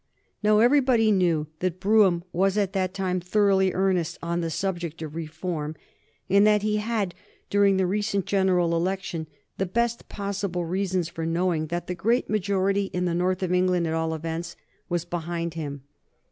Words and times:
Now 0.41 0.57
everybody 0.57 1.11
knew 1.11 1.45
that 1.59 1.79
Brougham 1.79 2.23
was 2.33 2.57
at 2.57 2.73
that 2.73 2.91
time 2.91 3.19
thoroughly 3.19 3.71
earnest 3.71 4.17
on 4.23 4.41
the 4.41 4.49
subject 4.49 4.99
of 5.03 5.13
reform, 5.13 5.75
and 6.27 6.47
that 6.47 6.63
he 6.63 6.77
had, 6.77 7.13
during 7.51 7.77
the 7.77 7.85
recent 7.85 8.25
general 8.25 8.75
election, 8.75 9.27
the 9.59 9.67
best 9.67 10.09
possible 10.09 10.65
reasons 10.65 11.07
for 11.07 11.23
knowing 11.27 11.67
that 11.67 11.85
the 11.85 11.93
great 11.93 12.31
majority 12.31 12.85
in 12.85 13.05
the 13.05 13.13
North 13.13 13.43
of 13.43 13.53
England, 13.53 13.85
at 13.85 13.93
all 13.93 14.15
events, 14.15 14.55
was 14.89 15.05
behind 15.05 15.53
him. 15.53 15.83